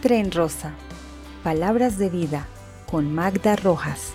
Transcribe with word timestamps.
Tren 0.00 0.30
Rosa. 0.30 0.74
Palabras 1.42 1.98
de 1.98 2.08
vida 2.08 2.46
con 2.88 3.12
Magda 3.12 3.56
Rojas. 3.56 4.12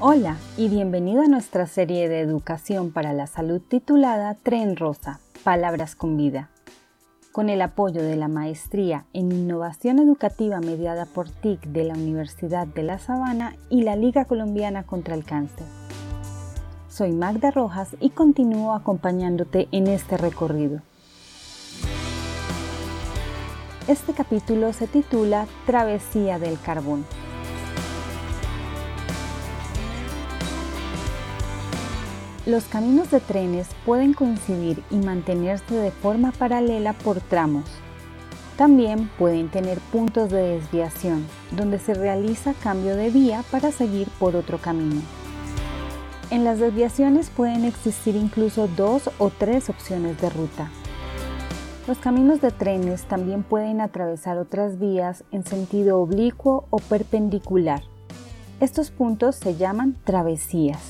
Hola 0.00 0.38
y 0.56 0.70
bienvenido 0.70 1.20
a 1.20 1.26
nuestra 1.26 1.66
serie 1.66 2.08
de 2.08 2.20
educación 2.20 2.92
para 2.92 3.12
la 3.12 3.26
salud 3.26 3.60
titulada 3.60 4.32
Tren 4.42 4.76
Rosa. 4.76 5.20
Palabras 5.44 5.94
con 5.96 6.16
vida. 6.16 6.48
Con 7.30 7.50
el 7.50 7.60
apoyo 7.60 8.02
de 8.02 8.16
la 8.16 8.28
Maestría 8.28 9.04
en 9.12 9.32
Innovación 9.32 9.98
Educativa 9.98 10.58
mediada 10.60 11.04
por 11.04 11.28
TIC 11.28 11.60
de 11.66 11.84
la 11.84 11.92
Universidad 11.92 12.66
de 12.66 12.84
La 12.84 12.98
Sabana 12.98 13.54
y 13.68 13.82
la 13.82 13.96
Liga 13.96 14.24
Colombiana 14.24 14.84
contra 14.84 15.14
el 15.14 15.24
Cáncer. 15.26 15.66
Soy 16.88 17.12
Magda 17.12 17.50
Rojas 17.50 17.96
y 18.00 18.08
continúo 18.08 18.72
acompañándote 18.72 19.68
en 19.72 19.88
este 19.88 20.16
recorrido. 20.16 20.80
Este 23.88 24.14
capítulo 24.14 24.72
se 24.72 24.88
titula 24.88 25.46
Travesía 25.64 26.40
del 26.40 26.58
Carbón. 26.60 27.06
Los 32.46 32.64
caminos 32.64 33.12
de 33.12 33.20
trenes 33.20 33.68
pueden 33.84 34.12
coincidir 34.12 34.82
y 34.90 34.96
mantenerse 34.96 35.76
de 35.76 35.92
forma 35.92 36.32
paralela 36.32 36.94
por 36.94 37.20
tramos. 37.20 37.62
También 38.56 39.08
pueden 39.18 39.50
tener 39.50 39.78
puntos 39.78 40.30
de 40.30 40.58
desviación, 40.58 41.24
donde 41.52 41.78
se 41.78 41.94
realiza 41.94 42.54
cambio 42.54 42.96
de 42.96 43.10
vía 43.10 43.44
para 43.52 43.70
seguir 43.70 44.08
por 44.18 44.34
otro 44.34 44.58
camino. 44.58 45.00
En 46.30 46.42
las 46.42 46.58
desviaciones 46.58 47.30
pueden 47.30 47.64
existir 47.64 48.16
incluso 48.16 48.66
dos 48.66 49.10
o 49.18 49.30
tres 49.30 49.70
opciones 49.70 50.20
de 50.20 50.28
ruta. 50.28 50.72
Los 51.86 51.98
caminos 51.98 52.40
de 52.40 52.50
trenes 52.50 53.04
también 53.04 53.44
pueden 53.44 53.80
atravesar 53.80 54.38
otras 54.38 54.80
vías 54.80 55.22
en 55.30 55.46
sentido 55.46 56.00
oblicuo 56.00 56.66
o 56.70 56.78
perpendicular. 56.78 57.80
Estos 58.58 58.90
puntos 58.90 59.36
se 59.36 59.54
llaman 59.54 59.96
travesías. 60.02 60.80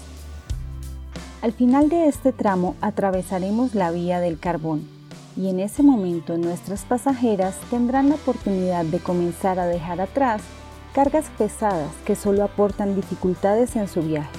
Al 1.43 1.53
final 1.53 1.91
de 1.91 2.07
este 2.07 2.33
tramo 2.33 2.77
atravesaremos 2.81 3.75
la 3.75 3.91
vía 3.91 4.21
del 4.21 4.39
carbón 4.39 4.89
y 5.37 5.51
en 5.51 5.61
ese 5.61 5.83
momento 5.83 6.39
nuestras 6.39 6.87
pasajeras 6.87 7.59
tendrán 7.69 8.09
la 8.09 8.15
oportunidad 8.15 8.87
de 8.87 8.99
comenzar 8.99 9.59
a 9.59 9.67
dejar 9.67 10.01
atrás 10.01 10.41
cargas 10.95 11.27
pesadas 11.37 11.93
que 12.07 12.17
solo 12.17 12.43
aportan 12.43 12.97
dificultades 12.97 13.77
en 13.77 13.87
su 13.87 14.01
viaje. 14.01 14.31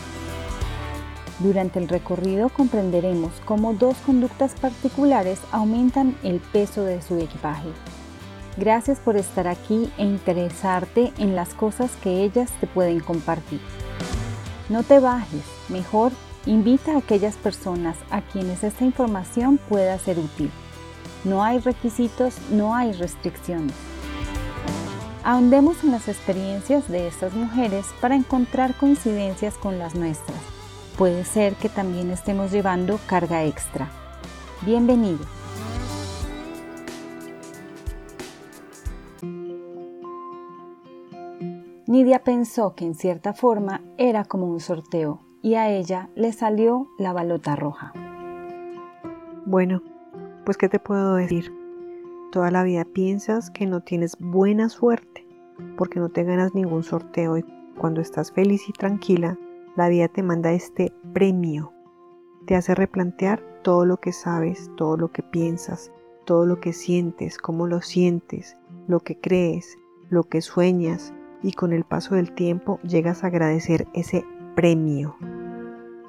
Durante 1.39 1.77
el 1.77 1.87
recorrido 1.87 2.49
comprenderemos 2.49 3.31
cómo 3.45 3.73
dos 3.73 3.95
conductas 3.97 4.55
particulares 4.59 5.39
aumentan 5.51 6.17
el 6.23 6.39
peso 6.39 6.83
de 6.83 7.01
su 7.01 7.15
equipaje. 7.17 7.69
Gracias 8.57 8.97
por 8.99 9.17
estar 9.17 9.47
aquí 9.47 9.91
e 9.99 10.03
interesarte 10.03 11.13
en 11.19 11.35
las 11.35 11.53
cosas 11.53 11.91
que 12.01 12.23
ellas 12.23 12.49
te 12.59 12.65
pueden 12.65 13.01
compartir. 13.01 13.61
No 14.67 14.81
te 14.81 14.99
bajes, 14.99 15.43
mejor 15.69 16.11
invita 16.47 16.93
a 16.93 16.97
aquellas 16.99 17.35
personas 17.35 17.97
a 18.09 18.21
quienes 18.21 18.63
esta 18.63 18.83
información 18.83 19.59
pueda 19.69 19.99
ser 19.99 20.17
útil. 20.17 20.49
No 21.23 21.43
hay 21.43 21.59
requisitos, 21.59 22.35
no 22.49 22.73
hay 22.73 22.93
restricciones. 22.93 23.75
Ahondemos 25.23 25.83
en 25.83 25.91
las 25.91 26.07
experiencias 26.07 26.87
de 26.87 27.07
estas 27.07 27.33
mujeres 27.33 27.85
para 28.01 28.15
encontrar 28.15 28.73
coincidencias 28.75 29.55
con 29.55 29.77
las 29.77 29.93
nuestras 29.93 30.56
puede 30.97 31.23
ser 31.25 31.53
que 31.53 31.69
también 31.69 32.09
estemos 32.09 32.51
llevando 32.51 32.99
carga 33.07 33.45
extra. 33.45 33.87
Bienvenido. 34.65 35.19
Nidia 41.85 42.23
pensó 42.23 42.73
que 42.75 42.85
en 42.85 42.95
cierta 42.95 43.33
forma 43.33 43.81
era 43.97 44.25
como 44.25 44.47
un 44.47 44.59
sorteo 44.59 45.21
y 45.41 45.53
a 45.53 45.69
ella 45.69 46.09
le 46.15 46.33
salió 46.33 46.87
la 46.97 47.13
balota 47.13 47.55
roja. 47.55 47.93
Bueno, 49.45 49.81
pues 50.45 50.57
¿qué 50.57 50.67
te 50.67 50.79
puedo 50.79 51.15
decir? 51.15 51.53
Toda 52.31 52.49
la 52.51 52.63
vida 52.63 52.83
piensas 52.85 53.51
que 53.51 53.67
no 53.67 53.81
tienes 53.81 54.17
buena 54.19 54.67
suerte 54.67 55.25
porque 55.77 55.99
no 55.99 56.09
te 56.09 56.23
ganas 56.23 56.55
ningún 56.55 56.83
sorteo 56.83 57.37
y 57.37 57.45
cuando 57.77 58.01
estás 58.01 58.31
feliz 58.31 58.67
y 58.67 58.73
tranquila 58.73 59.37
la 59.77 59.89
vida 59.89 60.07
te 60.07 60.23
manda 60.23 60.53
este 60.53 60.91
premio. 61.13 61.71
Te 62.47 62.55
hace 62.55 62.73
replantear 62.73 63.43
todo 63.61 63.85
lo 63.85 63.97
que 63.97 64.11
sabes, 64.11 64.71
todo 64.75 64.97
lo 64.97 65.11
que 65.11 65.21
piensas, 65.21 65.91
todo 66.25 66.47
lo 66.47 66.59
que 66.59 66.73
sientes, 66.73 67.37
cómo 67.37 67.67
lo 67.67 67.81
sientes, 67.81 68.57
lo 68.87 69.01
que 69.01 69.19
crees, 69.19 69.77
lo 70.09 70.23
que 70.23 70.41
sueñas 70.41 71.13
y 71.43 71.51
con 71.51 71.73
el 71.73 71.83
paso 71.83 72.15
del 72.15 72.33
tiempo 72.33 72.79
llegas 72.81 73.23
a 73.23 73.27
agradecer 73.27 73.87
ese 73.93 74.25
premio. 74.55 75.15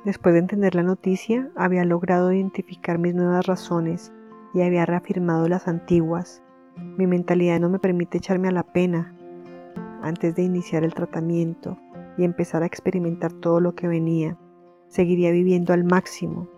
Después 0.06 0.33
de 0.33 0.39
entender 0.39 0.75
la 0.75 0.83
noticia, 0.83 1.50
había 1.55 1.85
logrado 1.85 2.33
identificar 2.33 2.99
mis 2.99 3.15
nuevas 3.15 3.47
razones 3.47 4.15
y 4.55 4.62
había 4.62 4.87
reafirmado 4.87 5.47
las 5.47 5.69
antiguas. 5.69 6.43
Mi 6.97 7.06
mentalidad 7.06 7.61
no 7.61 7.69
me 7.69 7.79
permite 7.79 8.17
echarme 8.17 8.49
a 8.49 8.53
la 8.53 8.62
pena 8.62 9.15
antes 10.00 10.35
de 10.35 10.43
iniciar 10.43 10.85
el 10.85 10.95
tratamiento 10.95 11.77
y 12.19 12.25
empezar 12.25 12.62
a 12.62 12.67
experimentar 12.67 13.33
todo 13.33 13.61
lo 13.61 13.75
que 13.75 13.89
venía. 13.89 14.37
Seguiría 14.89 15.31
viviendo 15.31 15.73
al 15.73 15.84
máximo. 15.84 16.49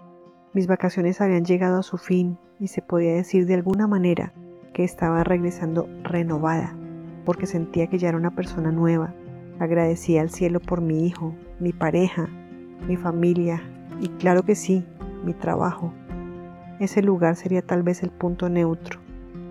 Mis 0.54 0.66
vacaciones 0.66 1.20
habían 1.20 1.44
llegado 1.44 1.78
a 1.78 1.82
su 1.84 1.98
fin 1.98 2.38
y 2.58 2.68
se 2.68 2.82
podía 2.82 3.14
decir 3.14 3.46
de 3.46 3.54
alguna 3.54 3.86
manera 3.86 4.32
que 4.72 4.82
estaba 4.82 5.22
regresando 5.22 5.88
renovada, 6.02 6.76
porque 7.24 7.46
sentía 7.46 7.86
que 7.86 7.98
ya 7.98 8.08
era 8.08 8.18
una 8.18 8.34
persona 8.34 8.72
nueva. 8.72 9.14
Agradecía 9.58 10.22
al 10.22 10.30
cielo 10.30 10.58
por 10.58 10.80
mi 10.80 11.06
hijo, 11.06 11.34
mi 11.60 11.72
pareja, 11.72 12.28
mi 12.88 12.96
familia 12.96 13.62
y 14.00 14.08
claro 14.08 14.42
que 14.42 14.54
sí, 14.54 14.84
mi 15.24 15.34
trabajo. 15.34 15.92
Ese 16.78 17.02
lugar 17.02 17.36
sería 17.36 17.60
tal 17.60 17.82
vez 17.82 18.02
el 18.02 18.10
punto 18.10 18.48
neutro, 18.48 19.00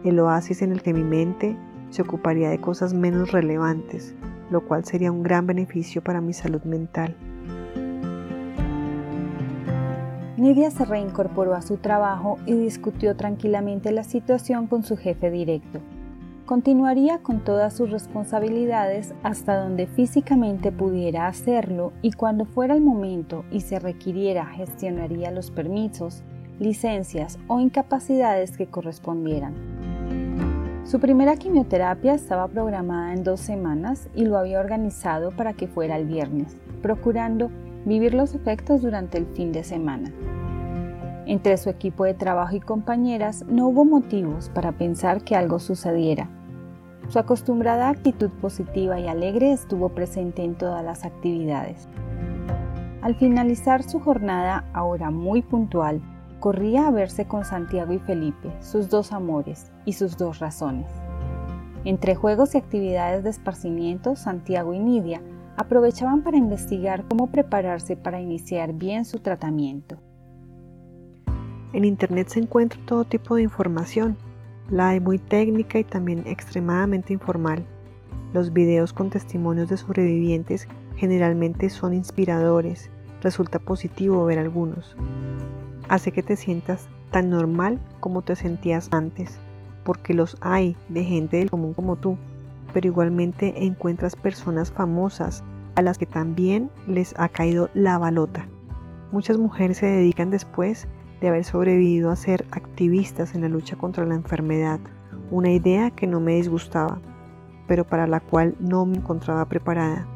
el 0.03 0.19
oasis 0.19 0.63
en 0.63 0.71
el 0.71 0.81
que 0.81 0.93
mi 0.93 1.03
mente 1.03 1.55
se 1.91 2.01
ocuparía 2.01 2.49
de 2.49 2.59
cosas 2.59 2.93
menos 2.93 3.31
relevantes, 3.31 4.15
lo 4.49 4.65
cual 4.65 4.85
sería 4.85 5.11
un 5.11 5.23
gran 5.23 5.47
beneficio 5.47 6.03
para 6.03 6.21
mi 6.21 6.33
salud 6.33 6.63
mental. 6.63 7.15
Nidia 10.37 10.71
se 10.71 10.85
reincorporó 10.85 11.53
a 11.53 11.61
su 11.61 11.77
trabajo 11.77 12.37
y 12.45 12.53
discutió 12.53 13.15
tranquilamente 13.17 13.91
la 13.91 14.05
situación 14.05 14.67
con 14.67 14.83
su 14.83 14.95
jefe 14.95 15.29
directo. 15.31 15.79
Continuaría 16.45 17.19
con 17.19 17.43
todas 17.43 17.75
sus 17.75 17.91
responsabilidades 17.91 19.13
hasta 19.21 19.61
donde 19.61 19.85
físicamente 19.85 20.71
pudiera 20.71 21.27
hacerlo 21.27 21.91
y 22.01 22.13
cuando 22.13 22.45
fuera 22.45 22.73
el 22.73 22.81
momento 22.81 23.43
y 23.51 23.61
se 23.61 23.79
requiriera 23.79 24.45
gestionaría 24.45 25.29
los 25.29 25.51
permisos, 25.51 26.23
licencias 26.59 27.37
o 27.47 27.59
incapacidades 27.59 28.57
que 28.57 28.65
correspondieran. 28.65 29.53
Su 30.89 30.99
primera 30.99 31.35
quimioterapia 31.35 32.15
estaba 32.15 32.47
programada 32.47 33.13
en 33.13 33.23
dos 33.23 33.41
semanas 33.41 34.09
y 34.15 34.25
lo 34.25 34.39
había 34.39 34.59
organizado 34.59 35.29
para 35.29 35.53
que 35.53 35.67
fuera 35.67 35.95
el 35.95 36.07
viernes, 36.07 36.57
procurando 36.81 37.51
vivir 37.85 38.15
los 38.15 38.33
efectos 38.33 38.81
durante 38.81 39.19
el 39.19 39.27
fin 39.27 39.51
de 39.51 39.63
semana. 39.63 40.11
Entre 41.27 41.57
su 41.57 41.69
equipo 41.69 42.05
de 42.05 42.15
trabajo 42.15 42.55
y 42.55 42.59
compañeras 42.59 43.45
no 43.47 43.67
hubo 43.67 43.85
motivos 43.85 44.49
para 44.49 44.71
pensar 44.71 45.23
que 45.23 45.35
algo 45.35 45.59
sucediera. 45.59 46.27
Su 47.09 47.19
acostumbrada 47.19 47.89
actitud 47.89 48.31
positiva 48.41 48.99
y 48.99 49.07
alegre 49.07 49.51
estuvo 49.51 49.89
presente 49.89 50.43
en 50.43 50.55
todas 50.55 50.83
las 50.83 51.05
actividades. 51.05 51.87
Al 53.03 53.13
finalizar 53.13 53.83
su 53.83 53.99
jornada, 53.99 54.65
ahora 54.73 55.11
muy 55.11 55.43
puntual, 55.43 56.01
corría 56.39 56.87
a 56.87 56.91
verse 56.91 57.25
con 57.25 57.43
Santiago 57.43 57.93
y 57.93 57.99
Felipe, 57.99 58.51
sus 58.61 58.89
dos 58.89 59.11
amores 59.11 59.71
y 59.85 59.93
sus 59.93 60.17
dos 60.17 60.39
razones. 60.39 60.87
Entre 61.85 62.15
juegos 62.15 62.55
y 62.55 62.57
actividades 62.57 63.23
de 63.23 63.29
esparcimiento, 63.29 64.15
Santiago 64.15 64.73
y 64.73 64.79
Nidia 64.79 65.21
aprovechaban 65.57 66.23
para 66.23 66.37
investigar 66.37 67.05
cómo 67.07 67.27
prepararse 67.27 67.97
para 67.97 68.21
iniciar 68.21 68.73
bien 68.73 69.05
su 69.05 69.19
tratamiento. 69.19 69.97
En 71.73 71.85
Internet 71.85 72.29
se 72.29 72.39
encuentra 72.39 72.79
todo 72.85 73.03
tipo 73.03 73.35
de 73.35 73.43
información. 73.43 74.17
La 74.69 74.89
hay 74.89 74.99
muy 74.99 75.19
técnica 75.19 75.79
y 75.79 75.83
también 75.83 76.23
extremadamente 76.25 77.13
informal. 77.13 77.65
Los 78.33 78.53
videos 78.53 78.93
con 78.93 79.09
testimonios 79.09 79.69
de 79.69 79.77
sobrevivientes 79.77 80.67
generalmente 80.95 81.69
son 81.69 81.93
inspiradores. 81.93 82.89
Resulta 83.21 83.59
positivo 83.59 84.25
ver 84.25 84.39
algunos 84.39 84.95
hace 85.89 86.11
que 86.11 86.23
te 86.23 86.35
sientas 86.35 86.87
tan 87.11 87.29
normal 87.29 87.79
como 87.99 88.21
te 88.21 88.35
sentías 88.35 88.89
antes, 88.91 89.39
porque 89.83 90.13
los 90.13 90.37
hay 90.41 90.77
de 90.87 91.03
gente 91.03 91.37
del 91.37 91.49
común 91.49 91.73
como 91.73 91.95
tú, 91.95 92.17
pero 92.73 92.87
igualmente 92.87 93.65
encuentras 93.65 94.15
personas 94.15 94.71
famosas 94.71 95.43
a 95.75 95.81
las 95.81 95.97
que 95.97 96.05
también 96.05 96.69
les 96.87 97.13
ha 97.17 97.29
caído 97.29 97.69
la 97.73 97.97
balota. 97.97 98.47
Muchas 99.11 99.37
mujeres 99.37 99.77
se 99.77 99.87
dedican 99.87 100.29
después 100.29 100.87
de 101.19 101.29
haber 101.29 101.43
sobrevivido 101.43 102.11
a 102.11 102.15
ser 102.15 102.45
activistas 102.51 103.33
en 103.33 103.41
la 103.41 103.49
lucha 103.49 103.75
contra 103.75 104.05
la 104.05 104.15
enfermedad, 104.15 104.79
una 105.31 105.51
idea 105.51 105.91
que 105.91 106.07
no 106.07 106.19
me 106.19 106.35
disgustaba, 106.35 107.01
pero 107.67 107.83
para 107.85 108.07
la 108.07 108.19
cual 108.19 108.55
no 108.59 108.85
me 108.85 108.97
encontraba 108.97 109.45
preparada. 109.45 110.07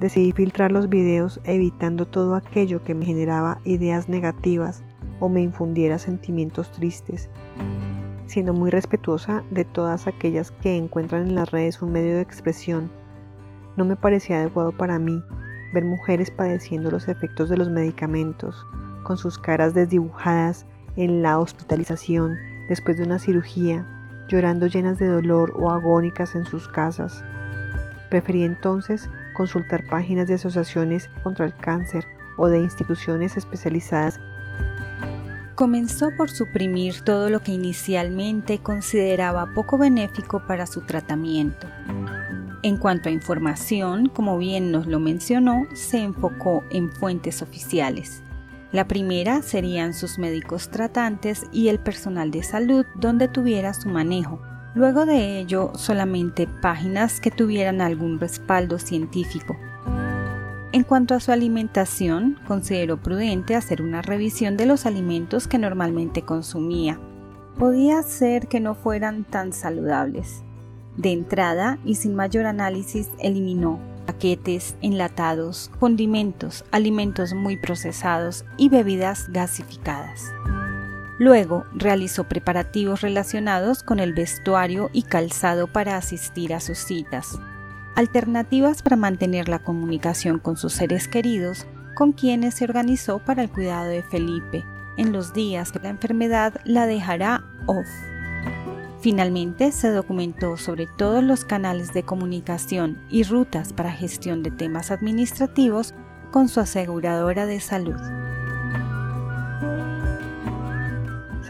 Decidí 0.00 0.32
filtrar 0.32 0.70
los 0.70 0.88
videos 0.88 1.40
evitando 1.44 2.06
todo 2.06 2.34
aquello 2.34 2.84
que 2.84 2.94
me 2.94 3.04
generaba 3.04 3.60
ideas 3.64 4.08
negativas 4.08 4.84
o 5.20 5.28
me 5.28 5.40
infundiera 5.40 5.98
sentimientos 5.98 6.70
tristes, 6.72 7.28
siendo 8.26 8.52
muy 8.52 8.70
respetuosa 8.70 9.42
de 9.50 9.64
todas 9.64 10.06
aquellas 10.06 10.50
que 10.50 10.76
encuentran 10.76 11.28
en 11.28 11.34
las 11.34 11.50
redes 11.50 11.82
un 11.82 11.92
medio 11.92 12.16
de 12.16 12.22
expresión. 12.22 12.90
No 13.76 13.84
me 13.84 13.96
parecía 13.96 14.38
adecuado 14.38 14.72
para 14.72 14.98
mí 14.98 15.22
ver 15.72 15.84
mujeres 15.84 16.30
padeciendo 16.30 16.90
los 16.90 17.08
efectos 17.08 17.48
de 17.48 17.56
los 17.56 17.68
medicamentos, 17.68 18.66
con 19.02 19.16
sus 19.16 19.38
caras 19.38 19.74
desdibujadas 19.74 20.66
en 20.96 21.22
la 21.22 21.38
hospitalización 21.38 22.36
después 22.68 22.96
de 22.96 23.04
una 23.04 23.18
cirugía, 23.18 23.86
llorando 24.28 24.66
llenas 24.66 24.98
de 24.98 25.06
dolor 25.06 25.54
o 25.56 25.70
agónicas 25.70 26.34
en 26.34 26.44
sus 26.44 26.68
casas. 26.68 27.24
Preferí 28.10 28.42
entonces 28.42 29.08
consultar 29.34 29.86
páginas 29.86 30.26
de 30.28 30.34
asociaciones 30.34 31.08
contra 31.22 31.46
el 31.46 31.54
cáncer 31.54 32.04
o 32.36 32.48
de 32.48 32.58
instituciones 32.58 33.36
especializadas. 33.36 34.20
Comenzó 35.58 36.12
por 36.16 36.30
suprimir 36.30 37.00
todo 37.00 37.30
lo 37.30 37.40
que 37.40 37.50
inicialmente 37.50 38.60
consideraba 38.60 39.54
poco 39.56 39.76
benéfico 39.76 40.46
para 40.46 40.68
su 40.68 40.82
tratamiento. 40.82 41.66
En 42.62 42.76
cuanto 42.76 43.08
a 43.08 43.12
información, 43.12 44.06
como 44.06 44.38
bien 44.38 44.70
nos 44.70 44.86
lo 44.86 45.00
mencionó, 45.00 45.66
se 45.74 45.98
enfocó 45.98 46.62
en 46.70 46.92
fuentes 46.92 47.42
oficiales. 47.42 48.22
La 48.70 48.86
primera 48.86 49.42
serían 49.42 49.94
sus 49.94 50.16
médicos 50.20 50.68
tratantes 50.68 51.44
y 51.50 51.66
el 51.66 51.80
personal 51.80 52.30
de 52.30 52.44
salud 52.44 52.86
donde 52.94 53.26
tuviera 53.26 53.74
su 53.74 53.88
manejo. 53.88 54.40
Luego 54.76 55.06
de 55.06 55.40
ello, 55.40 55.72
solamente 55.74 56.46
páginas 56.46 57.20
que 57.20 57.32
tuvieran 57.32 57.80
algún 57.80 58.20
respaldo 58.20 58.78
científico. 58.78 59.56
En 60.70 60.82
cuanto 60.84 61.14
a 61.14 61.20
su 61.20 61.32
alimentación, 61.32 62.38
consideró 62.46 62.98
prudente 62.98 63.54
hacer 63.54 63.80
una 63.80 64.02
revisión 64.02 64.58
de 64.58 64.66
los 64.66 64.84
alimentos 64.84 65.48
que 65.48 65.56
normalmente 65.56 66.22
consumía. 66.22 67.00
Podía 67.58 68.02
ser 68.02 68.48
que 68.48 68.60
no 68.60 68.74
fueran 68.74 69.24
tan 69.24 69.54
saludables, 69.54 70.42
de 70.98 71.12
entrada 71.12 71.78
y 71.86 71.94
sin 71.94 72.14
mayor 72.14 72.44
análisis 72.44 73.10
eliminó 73.18 73.80
paquetes, 74.06 74.76
enlatados, 74.82 75.70
condimentos, 75.80 76.64
alimentos 76.70 77.34
muy 77.34 77.56
procesados 77.56 78.44
y 78.56 78.68
bebidas 78.68 79.28
gasificadas. 79.28 80.32
Luego 81.18 81.64
realizó 81.74 82.24
preparativos 82.24 83.00
relacionados 83.00 83.82
con 83.82 84.00
el 84.00 84.12
vestuario 84.12 84.88
y 84.92 85.02
calzado 85.02 85.66
para 85.66 85.96
asistir 85.96 86.54
a 86.54 86.60
sus 86.60 86.78
citas, 86.78 87.38
alternativas 87.98 88.80
para 88.80 88.94
mantener 88.94 89.48
la 89.48 89.58
comunicación 89.58 90.38
con 90.38 90.56
sus 90.56 90.72
seres 90.72 91.08
queridos, 91.08 91.66
con 91.96 92.12
quienes 92.12 92.54
se 92.54 92.62
organizó 92.62 93.18
para 93.18 93.42
el 93.42 93.50
cuidado 93.50 93.88
de 93.88 94.04
Felipe 94.04 94.64
en 94.96 95.10
los 95.10 95.32
días 95.32 95.72
que 95.72 95.80
la 95.80 95.88
enfermedad 95.88 96.60
la 96.64 96.86
dejará 96.86 97.42
off. 97.66 97.88
Finalmente, 99.00 99.72
se 99.72 99.90
documentó 99.90 100.56
sobre 100.56 100.86
todos 100.86 101.24
los 101.24 101.44
canales 101.44 101.92
de 101.92 102.04
comunicación 102.04 102.98
y 103.08 103.24
rutas 103.24 103.72
para 103.72 103.90
gestión 103.90 104.44
de 104.44 104.52
temas 104.52 104.92
administrativos 104.92 105.92
con 106.30 106.48
su 106.48 106.60
aseguradora 106.60 107.46
de 107.46 107.58
salud. 107.58 107.98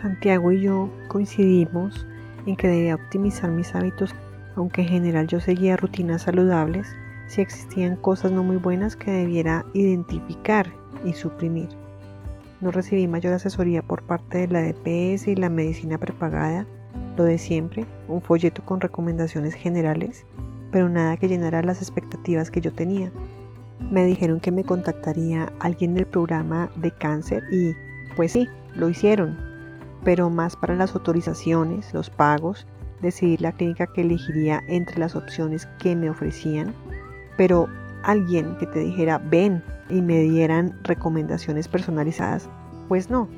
Santiago 0.00 0.50
y 0.52 0.62
yo 0.62 0.90
coincidimos 1.08 2.06
en 2.46 2.56
que 2.56 2.68
debía 2.68 2.94
optimizar 2.94 3.50
mis 3.50 3.74
hábitos, 3.74 4.14
aunque 4.58 4.82
en 4.82 4.88
general 4.88 5.28
yo 5.28 5.40
seguía 5.40 5.76
rutinas 5.76 6.22
saludables, 6.22 6.88
si 7.28 7.40
existían 7.40 7.96
cosas 7.96 8.32
no 8.32 8.42
muy 8.42 8.56
buenas 8.56 8.96
que 8.96 9.10
debiera 9.10 9.64
identificar 9.72 10.72
y 11.04 11.12
suprimir. 11.12 11.68
No 12.60 12.72
recibí 12.72 13.06
mayor 13.06 13.34
asesoría 13.34 13.82
por 13.82 14.02
parte 14.02 14.38
de 14.38 14.48
la 14.48 14.62
DPS 14.62 15.28
y 15.28 15.36
la 15.36 15.48
medicina 15.48 15.98
prepagada 15.98 16.66
lo 17.16 17.24
de 17.24 17.38
siempre, 17.38 17.84
un 18.08 18.20
folleto 18.20 18.64
con 18.64 18.80
recomendaciones 18.80 19.54
generales, 19.54 20.24
pero 20.72 20.88
nada 20.88 21.16
que 21.16 21.28
llenara 21.28 21.62
las 21.62 21.80
expectativas 21.80 22.50
que 22.50 22.60
yo 22.60 22.72
tenía. 22.72 23.12
Me 23.90 24.04
dijeron 24.04 24.40
que 24.40 24.52
me 24.52 24.64
contactaría 24.64 25.52
alguien 25.60 25.94
del 25.94 26.06
programa 26.06 26.70
de 26.76 26.90
cáncer 26.90 27.44
y, 27.52 27.74
pues 28.16 28.32
sí, 28.32 28.48
lo 28.74 28.88
hicieron, 28.88 29.38
pero 30.04 30.30
más 30.30 30.56
para 30.56 30.74
las 30.74 30.94
autorizaciones, 30.94 31.92
los 31.92 32.10
pagos, 32.10 32.66
decidir 33.02 33.40
la 33.40 33.52
clínica 33.52 33.86
que 33.86 34.02
elegiría 34.02 34.62
entre 34.68 34.98
las 34.98 35.16
opciones 35.16 35.66
que 35.78 35.94
me 35.96 36.10
ofrecían, 36.10 36.74
pero 37.36 37.68
alguien 38.02 38.56
que 38.58 38.66
te 38.66 38.80
dijera 38.80 39.18
ven 39.18 39.62
y 39.88 40.02
me 40.02 40.20
dieran 40.20 40.78
recomendaciones 40.82 41.68
personalizadas, 41.68 42.48
pues 42.88 43.10
no. 43.10 43.28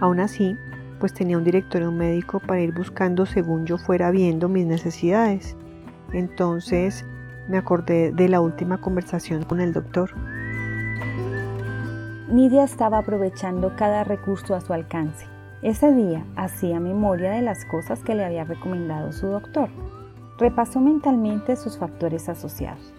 Aún 0.00 0.20
así, 0.20 0.56
pues 0.98 1.12
tenía 1.12 1.38
un 1.38 1.44
directorio 1.44 1.92
médico 1.92 2.40
para 2.40 2.60
ir 2.60 2.72
buscando 2.72 3.26
según 3.26 3.66
yo 3.66 3.78
fuera 3.78 4.10
viendo 4.10 4.48
mis 4.48 4.66
necesidades. 4.66 5.56
Entonces 6.12 7.04
me 7.48 7.58
acordé 7.58 8.12
de 8.12 8.28
la 8.28 8.40
última 8.40 8.78
conversación 8.80 9.44
con 9.44 9.60
el 9.60 9.72
doctor. 9.72 10.10
Nidia 12.28 12.64
estaba 12.64 12.98
aprovechando 12.98 13.74
cada 13.76 14.04
recurso 14.04 14.54
a 14.54 14.60
su 14.60 14.72
alcance. 14.72 15.26
Ese 15.62 15.92
día 15.92 16.24
hacía 16.36 16.80
memoria 16.80 17.30
de 17.30 17.42
las 17.42 17.64
cosas 17.64 18.02
que 18.02 18.14
le 18.14 18.24
había 18.24 18.44
recomendado 18.44 19.12
su 19.12 19.26
doctor. 19.26 19.70
Repasó 20.38 20.80
mentalmente 20.80 21.56
sus 21.56 21.78
factores 21.78 22.28
asociados. 22.28 22.92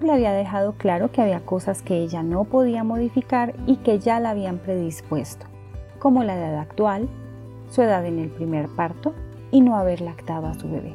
Le 0.00 0.12
había 0.12 0.32
dejado 0.32 0.72
claro 0.72 1.12
que 1.12 1.22
había 1.22 1.40
cosas 1.40 1.82
que 1.82 1.98
ella 1.98 2.22
no 2.22 2.44
podía 2.44 2.84
modificar 2.84 3.54
y 3.66 3.76
que 3.76 3.98
ya 3.98 4.20
la 4.20 4.30
habían 4.30 4.58
predispuesto 4.58 5.46
como 5.98 6.24
la 6.24 6.36
edad 6.36 6.58
actual, 6.58 7.08
su 7.70 7.82
edad 7.82 8.04
en 8.04 8.18
el 8.18 8.28
primer 8.28 8.68
parto 8.68 9.14
y 9.50 9.60
no 9.60 9.76
haber 9.76 10.00
lactado 10.00 10.46
a 10.46 10.54
su 10.54 10.68
bebé. 10.68 10.92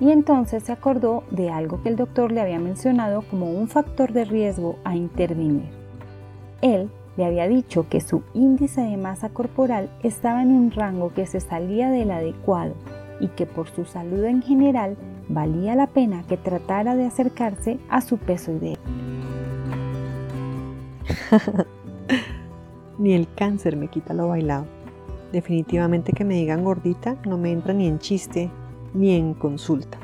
Y 0.00 0.10
entonces 0.10 0.62
se 0.62 0.72
acordó 0.72 1.24
de 1.30 1.50
algo 1.50 1.82
que 1.82 1.90
el 1.90 1.96
doctor 1.96 2.32
le 2.32 2.40
había 2.40 2.58
mencionado 2.58 3.22
como 3.22 3.50
un 3.50 3.68
factor 3.68 4.12
de 4.12 4.24
riesgo 4.24 4.76
a 4.84 4.96
intervenir. 4.96 5.68
Él 6.62 6.90
le 7.20 7.26
había 7.26 7.48
dicho 7.48 7.86
que 7.86 8.00
su 8.00 8.22
índice 8.32 8.80
de 8.80 8.96
masa 8.96 9.28
corporal 9.28 9.90
estaba 10.02 10.40
en 10.40 10.52
un 10.52 10.70
rango 10.70 11.12
que 11.12 11.26
se 11.26 11.38
salía 11.40 11.90
del 11.90 12.12
adecuado 12.12 12.72
y 13.20 13.28
que 13.28 13.44
por 13.44 13.68
su 13.68 13.84
salud 13.84 14.24
en 14.24 14.40
general 14.40 14.96
valía 15.28 15.74
la 15.74 15.86
pena 15.86 16.24
que 16.26 16.38
tratara 16.38 16.96
de 16.96 17.04
acercarse 17.04 17.78
a 17.90 18.00
su 18.00 18.16
peso 18.16 18.52
ideal. 18.52 18.78
ni 22.98 23.12
el 23.12 23.28
cáncer 23.34 23.76
me 23.76 23.88
quita 23.88 24.14
lo 24.14 24.28
bailado. 24.28 24.64
Definitivamente 25.30 26.14
que 26.14 26.24
me 26.24 26.36
digan 26.36 26.64
gordita 26.64 27.16
no 27.26 27.36
me 27.36 27.52
entra 27.52 27.74
ni 27.74 27.86
en 27.86 27.98
chiste 27.98 28.50
ni 28.94 29.14
en 29.14 29.34
consulta. 29.34 29.98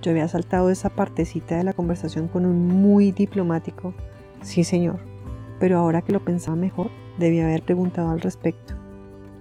Yo 0.00 0.12
había 0.12 0.28
saltado 0.28 0.70
esa 0.70 0.90
partecita 0.90 1.56
de 1.56 1.64
la 1.64 1.72
conversación 1.72 2.28
con 2.28 2.46
un 2.46 2.68
muy 2.68 3.10
diplomático, 3.10 3.94
sí 4.42 4.62
señor, 4.62 5.00
pero 5.58 5.78
ahora 5.78 6.02
que 6.02 6.12
lo 6.12 6.24
pensaba 6.24 6.56
mejor, 6.56 6.90
debía 7.18 7.44
haber 7.44 7.62
preguntado 7.62 8.10
al 8.10 8.20
respecto. 8.20 8.74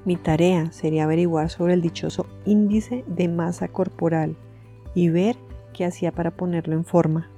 Mi 0.05 0.15
tarea 0.15 0.71
sería 0.71 1.05
averiguar 1.05 1.49
sobre 1.49 1.73
el 1.73 1.81
dichoso 1.81 2.27
índice 2.45 3.03
de 3.07 3.27
masa 3.27 3.67
corporal 3.67 4.35
y 4.93 5.09
ver 5.09 5.35
qué 5.73 5.85
hacía 5.85 6.11
para 6.11 6.31
ponerlo 6.31 6.75
en 6.75 6.85
forma. 6.85 7.29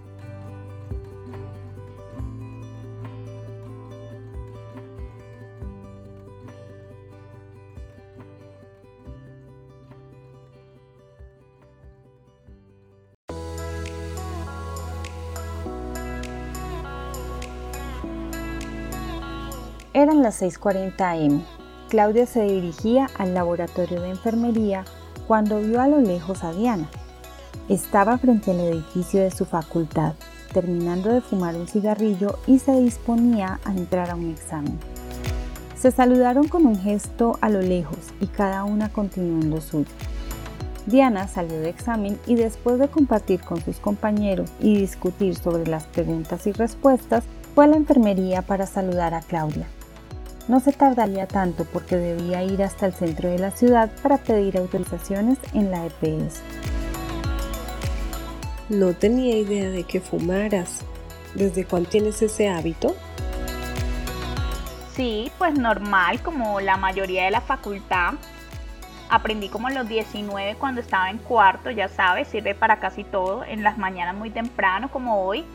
Las 20.28 20.42
6.40 20.42 21.26
am. 21.26 21.42
Claudia 21.88 22.26
se 22.26 22.42
dirigía 22.42 23.08
al 23.18 23.34
laboratorio 23.34 24.02
de 24.02 24.10
enfermería 24.10 24.84
cuando 25.26 25.62
vio 25.62 25.80
a 25.80 25.88
lo 25.88 26.02
lejos 26.02 26.44
a 26.44 26.52
Diana. 26.52 26.90
Estaba 27.70 28.18
frente 28.18 28.52
al 28.52 28.60
edificio 28.60 29.22
de 29.22 29.32
su 29.32 29.46
facultad, 29.46 30.16
terminando 30.52 31.14
de 31.14 31.22
fumar 31.22 31.56
un 31.56 31.70
cigarrillo 31.70 32.40
y 32.46 32.60
se 32.60 32.78
disponía 32.78 33.62
a 33.64 33.72
entrar 33.72 34.10
a 34.10 34.16
un 34.16 34.32
examen. 34.32 34.78
Se 35.78 35.92
saludaron 35.92 36.50
con 36.50 36.66
un 36.66 36.78
gesto 36.78 37.38
a 37.40 37.48
lo 37.48 37.62
lejos 37.62 38.00
y 38.20 38.28
cada 38.28 38.66
una 38.66 38.92
continuó 38.92 39.42
en 39.42 39.50
lo 39.50 39.62
suyo. 39.62 39.88
Diana 40.88 41.30
salió 41.30 41.58
de 41.58 41.70
examen 41.70 42.20
y 42.28 42.36
después 42.36 42.80
de 42.80 42.90
compartir 42.90 43.40
con 43.40 43.62
sus 43.62 43.78
compañeros 43.78 44.52
y 44.60 44.78
discutir 44.78 45.36
sobre 45.38 45.68
las 45.68 45.86
preguntas 45.86 46.46
y 46.48 46.52
respuestas, 46.52 47.24
fue 47.56 47.64
a 47.64 47.68
la 47.68 47.78
enfermería 47.78 48.42
para 48.42 48.66
saludar 48.66 49.14
a 49.14 49.22
Claudia. 49.22 49.68
No 50.48 50.62
se 50.62 50.72
tardaría 50.72 51.28
tanto 51.28 51.66
porque 51.66 51.98
debía 51.98 52.42
ir 52.44 52.64
hasta 52.64 52.86
el 52.86 52.94
centro 52.94 53.30
de 53.30 53.38
la 53.38 53.52
ciudad 53.52 53.90
para 54.02 54.18
pedir 54.18 54.58
autorizaciones 54.58 55.38
en 55.54 55.72
la 55.72 55.86
EPS. 55.86 56.42
No 58.70 58.94
tenía 58.94 59.38
idea 59.38 59.70
de 59.70 59.84
que 59.84 60.00
fumaras. 60.00 60.86
¿Desde 61.36 61.66
cuándo 61.66 61.90
tienes 61.90 62.22
ese 62.22 62.50
hábito? 62.50 62.96
Sí, 64.96 65.32
pues 65.38 65.54
normal, 65.58 66.22
como 66.22 66.60
la 66.62 66.78
mayoría 66.78 67.26
de 67.26 67.32
la 67.32 67.42
facultad. 67.42 68.14
Aprendí 69.10 69.50
como 69.50 69.68
a 69.68 69.72
los 69.72 69.88
19 69.88 70.56
cuando 70.56 70.82
estaba 70.82 71.10
en 71.10 71.18
cuarto, 71.18 71.72
ya 71.72 71.88
sabes, 71.88 72.28
sirve 72.30 72.56
para 72.56 72.80
casi 72.80 73.04
todo, 73.04 73.44
en 73.44 73.64
las 73.64 73.78
mañanas 73.78 74.16
muy 74.16 74.32
temprano 74.32 74.90
como 74.90 75.24
hoy. 75.24 75.46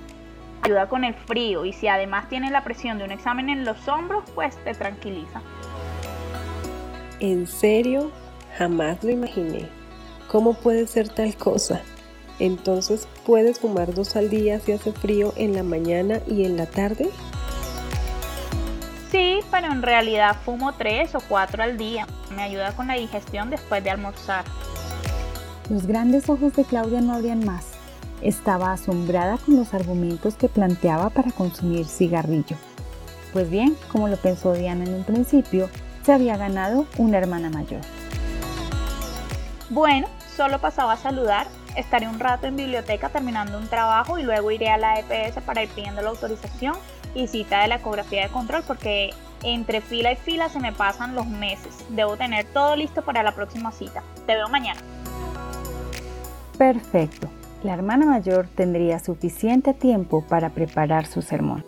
Ayuda 0.62 0.88
con 0.88 1.04
el 1.04 1.14
frío 1.14 1.64
y 1.64 1.72
si 1.72 1.88
además 1.88 2.28
tiene 2.28 2.50
la 2.50 2.62
presión 2.62 2.98
de 2.98 3.04
un 3.04 3.10
examen 3.10 3.48
en 3.48 3.64
los 3.64 3.88
hombros, 3.88 4.24
pues 4.34 4.56
te 4.64 4.74
tranquiliza. 4.74 5.42
¿En 7.20 7.46
serio? 7.46 8.10
Jamás 8.58 9.02
lo 9.02 9.10
imaginé. 9.10 9.68
¿Cómo 10.28 10.54
puede 10.54 10.86
ser 10.86 11.08
tal 11.08 11.36
cosa? 11.36 11.82
Entonces, 12.38 13.06
¿puedes 13.26 13.60
fumar 13.60 13.94
dos 13.94 14.16
al 14.16 14.30
día 14.30 14.58
si 14.60 14.72
hace 14.72 14.92
frío 14.92 15.32
en 15.36 15.54
la 15.54 15.62
mañana 15.62 16.20
y 16.26 16.44
en 16.44 16.56
la 16.56 16.66
tarde? 16.66 17.10
Sí, 19.10 19.40
pero 19.50 19.66
en 19.66 19.82
realidad 19.82 20.36
fumo 20.44 20.72
tres 20.72 21.14
o 21.14 21.20
cuatro 21.28 21.62
al 21.62 21.76
día. 21.76 22.06
Me 22.34 22.42
ayuda 22.42 22.74
con 22.74 22.86
la 22.86 22.94
digestión 22.94 23.50
después 23.50 23.84
de 23.84 23.90
almorzar. 23.90 24.44
Los 25.68 25.86
grandes 25.86 26.28
ojos 26.30 26.54
de 26.54 26.64
Claudia 26.64 27.00
no 27.00 27.14
abrían 27.14 27.44
más. 27.44 27.71
Estaba 28.22 28.72
asombrada 28.72 29.38
con 29.38 29.56
los 29.56 29.74
argumentos 29.74 30.34
que 30.34 30.48
planteaba 30.48 31.10
para 31.10 31.32
consumir 31.32 31.86
cigarrillo. 31.86 32.56
Pues 33.32 33.50
bien, 33.50 33.76
como 33.90 34.08
lo 34.08 34.16
pensó 34.16 34.52
Diana 34.52 34.84
en 34.84 34.94
un 34.94 35.04
principio, 35.04 35.68
se 36.04 36.12
había 36.12 36.36
ganado 36.36 36.86
una 36.98 37.18
hermana 37.18 37.50
mayor. 37.50 37.80
Bueno, 39.70 40.06
solo 40.36 40.60
pasaba 40.60 40.92
a 40.92 40.96
saludar. 40.96 41.46
Estaré 41.76 42.06
un 42.06 42.20
rato 42.20 42.46
en 42.46 42.56
biblioteca 42.56 43.08
terminando 43.08 43.56
un 43.56 43.68
trabajo 43.68 44.18
y 44.18 44.22
luego 44.22 44.50
iré 44.50 44.68
a 44.68 44.76
la 44.76 44.98
EPS 44.98 45.42
para 45.42 45.62
ir 45.62 45.70
pidiendo 45.70 46.02
la 46.02 46.10
autorización 46.10 46.74
y 47.14 47.26
cita 47.26 47.62
de 47.62 47.68
la 47.68 47.76
ecografía 47.76 48.24
de 48.24 48.28
control 48.28 48.62
porque 48.66 49.10
entre 49.42 49.80
fila 49.80 50.12
y 50.12 50.16
fila 50.16 50.48
se 50.48 50.60
me 50.60 50.72
pasan 50.72 51.14
los 51.14 51.26
meses. 51.26 51.84
Debo 51.88 52.16
tener 52.16 52.44
todo 52.52 52.76
listo 52.76 53.02
para 53.02 53.22
la 53.22 53.34
próxima 53.34 53.72
cita. 53.72 54.02
Te 54.26 54.34
veo 54.34 54.48
mañana. 54.48 54.80
Perfecto. 56.58 57.30
La 57.62 57.74
hermana 57.74 58.06
mayor 58.06 58.48
tendría 58.48 58.98
suficiente 58.98 59.72
tiempo 59.72 60.24
para 60.28 60.50
preparar 60.50 61.06
su 61.06 61.22
sermón. 61.22 61.64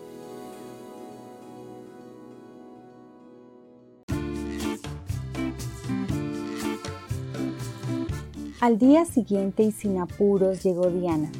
Al 8.59 8.77
día 8.77 9.05
siguiente 9.05 9.63
y 9.63 9.71
sin 9.71 9.99
apuros 9.99 10.63
llegó 10.63 10.89
Diana, 10.89 11.31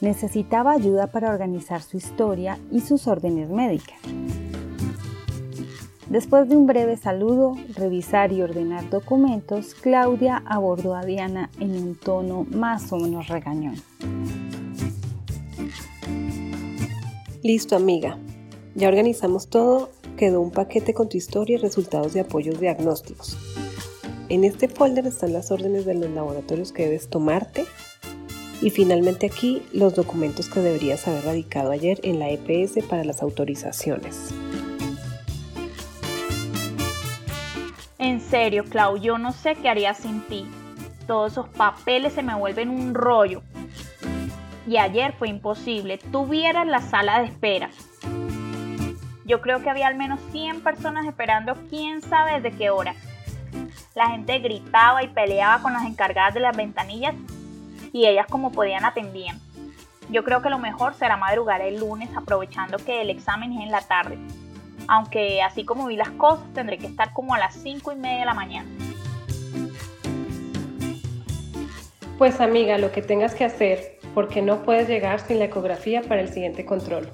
necesitaba 0.00 0.72
ayuda 0.72 1.08
para 1.08 1.30
organizar 1.30 1.82
su 1.82 1.98
historia 1.98 2.58
y 2.72 2.80
sus 2.80 3.06
órdenes 3.06 3.50
médicas. 3.50 3.98
Después 6.08 6.48
de 6.50 6.56
un 6.56 6.66
breve 6.66 6.98
saludo, 6.98 7.56
revisar 7.74 8.30
y 8.32 8.42
ordenar 8.42 8.90
documentos, 8.90 9.74
Claudia 9.74 10.42
abordó 10.46 10.94
a 10.94 11.02
Diana 11.02 11.50
en 11.60 11.70
un 11.70 11.94
tono 11.94 12.46
más 12.50 12.92
o 12.92 12.98
menos 12.98 13.28
regañón. 13.28 13.76
Listo, 17.42 17.74
amiga. 17.74 18.18
Ya 18.74 18.88
organizamos 18.88 19.48
todo. 19.48 19.90
Quedó 20.18 20.40
un 20.40 20.50
paquete 20.50 20.92
con 20.92 21.08
tu 21.08 21.16
historia 21.16 21.56
y 21.56 21.60
resultados 21.60 22.12
de 22.12 22.20
apoyos 22.20 22.60
diagnósticos. 22.60 23.36
En 24.28 24.44
este 24.44 24.68
folder 24.68 25.06
están 25.06 25.32
las 25.32 25.50
órdenes 25.50 25.86
de 25.86 25.94
los 25.94 26.10
laboratorios 26.10 26.72
que 26.72 26.84
debes 26.84 27.08
tomarte 27.08 27.64
y 28.60 28.70
finalmente 28.70 29.26
aquí 29.26 29.62
los 29.72 29.94
documentos 29.94 30.48
que 30.48 30.60
deberías 30.60 31.06
haber 31.08 31.24
radicado 31.24 31.70
ayer 31.70 31.98
en 32.02 32.18
la 32.18 32.30
EPS 32.30 32.84
para 32.88 33.04
las 33.04 33.22
autorizaciones. 33.22 34.32
Serio, 38.34 38.64
Clau, 38.64 38.96
yo 38.96 39.16
no 39.16 39.30
sé 39.30 39.54
qué 39.54 39.68
haría 39.68 39.94
sin 39.94 40.20
ti. 40.22 40.44
Todos 41.06 41.30
esos 41.30 41.48
papeles 41.50 42.14
se 42.14 42.22
me 42.24 42.34
vuelven 42.34 42.68
un 42.68 42.92
rollo. 42.92 43.42
Y 44.66 44.76
ayer 44.76 45.12
fue 45.12 45.28
imposible. 45.28 45.98
Tuvieras 45.98 46.66
la 46.66 46.80
sala 46.80 47.20
de 47.20 47.26
espera. 47.26 47.70
Yo 49.24 49.40
creo 49.40 49.62
que 49.62 49.70
había 49.70 49.86
al 49.86 49.94
menos 49.94 50.18
100 50.32 50.62
personas 50.62 51.06
esperando 51.06 51.54
quién 51.70 52.02
sabe 52.02 52.40
desde 52.40 52.58
qué 52.58 52.70
hora. 52.70 52.96
La 53.94 54.08
gente 54.08 54.40
gritaba 54.40 55.04
y 55.04 55.08
peleaba 55.10 55.62
con 55.62 55.72
las 55.72 55.84
encargadas 55.84 56.34
de 56.34 56.40
las 56.40 56.56
ventanillas 56.56 57.14
y 57.92 58.06
ellas 58.06 58.26
como 58.28 58.50
podían 58.50 58.84
atendían. 58.84 59.38
Yo 60.10 60.24
creo 60.24 60.42
que 60.42 60.50
lo 60.50 60.58
mejor 60.58 60.94
será 60.94 61.16
madrugar 61.16 61.60
el 61.60 61.78
lunes 61.78 62.10
aprovechando 62.16 62.78
que 62.78 63.00
el 63.00 63.10
examen 63.10 63.52
es 63.52 63.60
en 63.60 63.70
la 63.70 63.82
tarde. 63.82 64.18
Aunque 64.88 65.42
así 65.42 65.64
como 65.64 65.86
vi 65.86 65.96
las 65.96 66.10
cosas 66.10 66.44
tendré 66.52 66.78
que 66.78 66.86
estar 66.86 67.12
como 67.12 67.34
a 67.34 67.38
las 67.38 67.54
5 67.54 67.92
y 67.92 67.96
media 67.96 68.20
de 68.20 68.24
la 68.26 68.34
mañana. 68.34 68.68
Pues 72.18 72.40
amiga, 72.40 72.78
lo 72.78 72.92
que 72.92 73.02
tengas 73.02 73.34
que 73.34 73.44
hacer, 73.44 73.98
porque 74.14 74.40
no 74.40 74.62
puedes 74.62 74.88
llegar 74.88 75.20
sin 75.20 75.40
la 75.40 75.46
ecografía 75.46 76.02
para 76.02 76.20
el 76.20 76.28
siguiente 76.28 76.64
control. 76.64 77.10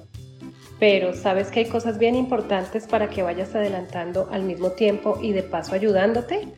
Pero 0.79 1.15
sabes 1.15 1.51
que 1.51 1.61
hay 1.61 1.67
cosas 1.67 1.99
bien 1.99 2.15
importantes 2.15 2.87
para 2.87 3.09
que 3.09 3.23
vayas 3.23 3.55
adelantando 3.55 4.29
al 4.31 4.43
mismo 4.43 4.73
tiempo 4.73 5.19
y 5.23 5.33
de 5.33 5.43
paso 5.43 5.75
ayudándote. 5.75 6.49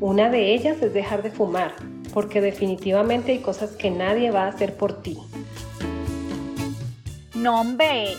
Una 0.00 0.30
de 0.30 0.54
ellas 0.54 0.80
es 0.82 0.94
dejar 0.94 1.22
de 1.22 1.30
fumar, 1.30 1.74
porque 2.12 2.40
definitivamente 2.40 3.32
hay 3.32 3.38
cosas 3.38 3.76
que 3.76 3.90
nadie 3.90 4.30
va 4.30 4.44
a 4.44 4.48
hacer 4.48 4.76
por 4.76 5.02
ti. 5.02 5.18
No, 7.34 7.60
hombre, 7.60 8.14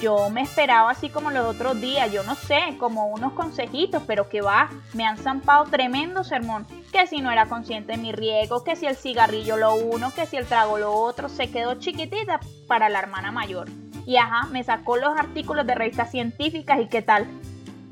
yo 0.00 0.30
me 0.30 0.42
esperaba 0.42 0.90
así 0.90 1.08
como 1.08 1.30
los 1.30 1.46
otros 1.46 1.80
días, 1.80 2.12
yo 2.12 2.22
no 2.22 2.34
sé, 2.34 2.76
como 2.78 3.06
unos 3.08 3.32
consejitos, 3.32 4.02
pero 4.06 4.28
que 4.28 4.40
va, 4.40 4.68
me 4.94 5.04
han 5.04 5.16
zampado 5.16 5.64
tremendo 5.64 6.24
sermón. 6.24 6.66
Que 6.92 7.06
si 7.06 7.20
no 7.20 7.30
era 7.30 7.46
consciente 7.46 7.92
de 7.92 7.98
mi 7.98 8.12
riego, 8.12 8.64
que 8.64 8.76
si 8.76 8.86
el 8.86 8.96
cigarrillo 8.96 9.56
lo 9.56 9.74
uno, 9.74 10.12
que 10.14 10.26
si 10.26 10.36
el 10.36 10.46
trago 10.46 10.78
lo 10.78 10.92
otro, 10.92 11.28
se 11.28 11.50
quedó 11.50 11.74
chiquitita 11.76 12.40
para 12.66 12.88
la 12.88 12.98
hermana 12.98 13.32
mayor. 13.32 13.68
Y 14.06 14.16
ajá, 14.16 14.46
me 14.46 14.64
sacó 14.64 14.96
los 14.96 15.18
artículos 15.18 15.66
de 15.66 15.74
revistas 15.74 16.10
científicas 16.10 16.80
y 16.80 16.88
qué 16.88 17.02
tal. 17.02 17.26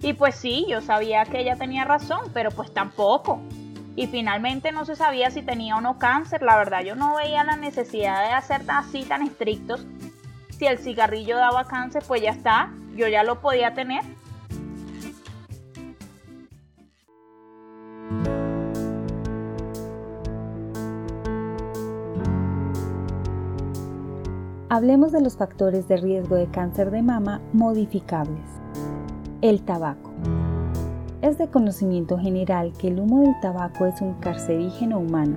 Y 0.03 0.13
pues 0.13 0.35
sí, 0.37 0.67
yo 0.69 0.81
sabía 0.81 1.25
que 1.25 1.41
ella 1.41 1.57
tenía 1.57 1.85
razón, 1.85 2.31
pero 2.33 2.51
pues 2.51 2.73
tampoco 2.73 3.41
y 3.97 4.07
finalmente 4.07 4.73
no 4.73 4.85
se 4.85 4.95
sabía 4.95 5.31
si 5.31 5.43
tenía 5.43 5.77
o 5.77 5.81
no 5.81 5.99
cáncer. 5.99 6.43
La 6.43 6.57
verdad 6.57 6.85
yo 6.85 6.95
no 6.95 7.17
veía 7.17 7.43
la 7.45 7.57
necesidad 7.57 8.29
de 8.29 8.35
hacer 8.35 8.63
así 8.69 9.05
tan 9.05 9.23
estrictos. 9.23 9.87
Si 10.59 10.65
el 10.65 10.79
cigarrillo 10.79 11.37
daba 11.37 11.65
cáncer, 11.65 12.03
pues 12.09 12.23
ya 12.23 12.31
está, 12.31 12.73
yo 12.97 13.07
ya 13.09 13.23
lo 13.23 13.43
podía 13.43 13.75
tener. 13.75 14.03
Hablemos 24.71 25.13
de 25.13 25.21
los 25.21 25.37
factores 25.37 25.89
de 25.89 25.99
riesgo 25.99 26.37
de 26.37 26.47
cáncer 26.51 26.91
de 26.91 27.03
mama 27.03 27.43
modificables. 27.53 28.49
El 29.43 29.63
tabaco. 29.63 30.11
Es 31.21 31.37
de 31.37 31.49
conocimiento 31.49 32.19
general 32.19 32.73
que 32.79 32.89
el 32.89 32.99
humo 32.99 33.21
del 33.21 33.39
tabaco 33.43 33.85
es 33.85 34.01
un 34.01 34.15
carcerígeno 34.15 35.01
humano. 35.01 35.37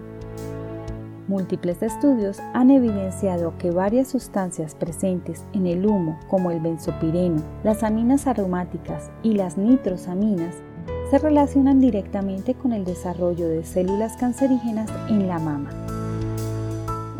Múltiples 1.30 1.84
estudios 1.84 2.40
han 2.56 2.72
evidenciado 2.72 3.54
que 3.60 3.70
varias 3.70 4.08
sustancias 4.08 4.74
presentes 4.74 5.46
en 5.54 5.68
el 5.68 5.86
humo, 5.86 6.20
como 6.28 6.50
el 6.50 6.60
benzopireno, 6.60 7.44
las 7.64 7.84
aminas 7.84 8.26
aromáticas 8.26 9.12
y 9.22 9.36
las 9.36 9.56
nitrosaminas, 9.56 10.56
se 11.12 11.20
relacionan 11.20 11.80
directamente 11.80 12.56
con 12.56 12.74
el 12.74 12.84
desarrollo 12.84 13.48
de 13.48 13.64
células 13.64 14.18
cancerígenas 14.18 14.90
en 15.08 15.28
la 15.28 15.38
mama. 15.38 15.70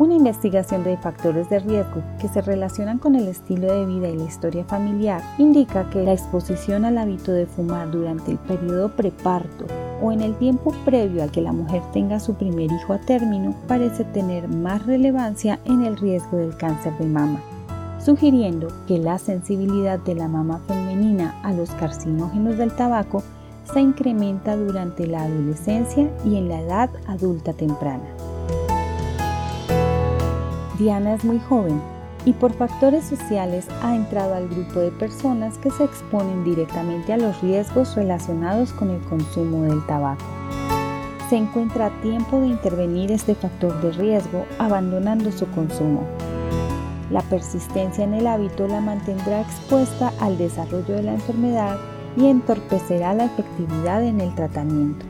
Una 0.00 0.14
investigación 0.14 0.82
de 0.82 0.96
factores 0.96 1.48
de 1.48 1.60
riesgo 1.60 2.02
que 2.20 2.26
se 2.26 2.42
relacionan 2.42 2.98
con 2.98 3.14
el 3.14 3.28
estilo 3.28 3.72
de 3.72 3.86
vida 3.86 4.08
y 4.08 4.16
la 4.16 4.24
historia 4.24 4.64
familiar 4.64 5.22
indica 5.38 5.88
que 5.88 6.02
la 6.02 6.14
exposición 6.14 6.84
al 6.84 6.98
hábito 6.98 7.30
de 7.30 7.46
fumar 7.46 7.88
durante 7.92 8.32
el 8.32 8.38
periodo 8.38 8.88
preparto 8.96 9.66
o 10.02 10.12
en 10.12 10.22
el 10.22 10.34
tiempo 10.36 10.72
previo 10.84 11.22
al 11.22 11.30
que 11.30 11.40
la 11.40 11.52
mujer 11.52 11.82
tenga 11.92 12.20
su 12.20 12.34
primer 12.34 12.70
hijo 12.72 12.92
a 12.92 12.98
término 12.98 13.54
parece 13.66 14.04
tener 14.04 14.48
más 14.48 14.86
relevancia 14.86 15.58
en 15.64 15.84
el 15.84 15.96
riesgo 15.96 16.36
del 16.36 16.56
cáncer 16.56 16.96
de 16.98 17.06
mama, 17.06 17.40
sugiriendo 18.04 18.68
que 18.86 18.98
la 18.98 19.18
sensibilidad 19.18 19.98
de 19.98 20.14
la 20.14 20.28
mama 20.28 20.60
femenina 20.66 21.38
a 21.42 21.52
los 21.52 21.70
carcinógenos 21.70 22.56
del 22.56 22.72
tabaco 22.72 23.22
se 23.72 23.80
incrementa 23.80 24.56
durante 24.56 25.06
la 25.06 25.22
adolescencia 25.22 26.10
y 26.24 26.36
en 26.36 26.48
la 26.48 26.60
edad 26.60 26.90
adulta 27.06 27.52
temprana. 27.52 28.04
Diana 30.78 31.14
es 31.14 31.24
muy 31.24 31.38
joven, 31.38 31.80
y 32.24 32.32
por 32.32 32.52
factores 32.52 33.04
sociales 33.04 33.66
ha 33.82 33.94
entrado 33.94 34.34
al 34.34 34.48
grupo 34.48 34.80
de 34.80 34.90
personas 34.90 35.58
que 35.58 35.70
se 35.70 35.84
exponen 35.84 36.44
directamente 36.44 37.12
a 37.12 37.16
los 37.16 37.40
riesgos 37.40 37.94
relacionados 37.96 38.72
con 38.72 38.90
el 38.90 39.00
consumo 39.02 39.62
del 39.62 39.84
tabaco. 39.86 40.24
Se 41.28 41.36
encuentra 41.36 41.86
a 41.86 42.00
tiempo 42.00 42.40
de 42.40 42.48
intervenir 42.48 43.12
este 43.12 43.34
factor 43.34 43.80
de 43.80 43.92
riesgo 43.92 44.44
abandonando 44.58 45.30
su 45.30 45.46
consumo. 45.50 46.06
La 47.10 47.22
persistencia 47.22 48.04
en 48.04 48.14
el 48.14 48.26
hábito 48.26 48.68
la 48.68 48.80
mantendrá 48.80 49.40
expuesta 49.40 50.12
al 50.20 50.38
desarrollo 50.38 50.94
de 50.94 51.02
la 51.02 51.14
enfermedad 51.14 51.78
y 52.16 52.26
entorpecerá 52.26 53.14
la 53.14 53.24
efectividad 53.24 54.02
en 54.04 54.20
el 54.20 54.34
tratamiento. 54.34 55.09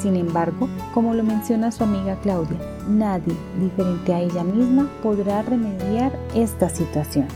Sin 0.00 0.16
embargo, 0.16 0.66
como 0.94 1.12
lo 1.12 1.22
menciona 1.22 1.70
su 1.70 1.84
amiga 1.84 2.16
Claudia, 2.22 2.58
nadie 2.88 3.34
diferente 3.60 4.14
a 4.14 4.20
ella 4.20 4.42
misma 4.42 4.88
podrá 5.02 5.42
remediar 5.42 6.18
esta 6.34 6.70
situación. 6.70 7.26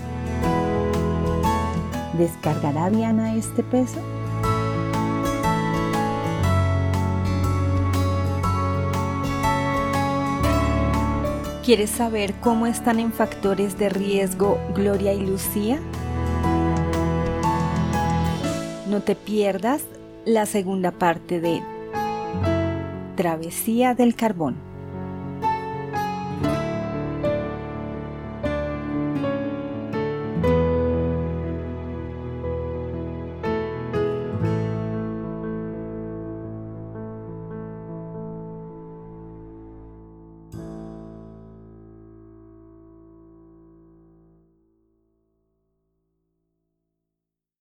¿Descargará 2.16 2.88
Diana 2.88 3.34
este 3.34 3.62
peso? 3.62 3.98
¿Quieres 11.64 11.90
saber 11.90 12.34
cómo 12.40 12.66
están 12.66 12.98
en 12.98 13.12
factores 13.12 13.78
de 13.78 13.90
riesgo 13.90 14.58
Gloria 14.74 15.12
y 15.12 15.26
Lucía? 15.26 15.80
No 18.88 19.00
te 19.02 19.14
pierdas 19.16 19.82
la 20.24 20.46
segunda 20.46 20.92
parte 20.92 21.40
de 21.40 21.73
Travesía 23.14 23.94
del 23.94 24.16
Carbón. 24.16 24.73